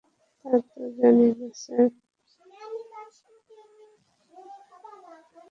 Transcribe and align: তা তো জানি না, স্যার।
তা 0.45 0.51
তো 0.69 0.81
জানি 0.97 1.27
না, 1.39 1.47
স্যার। 1.55 1.87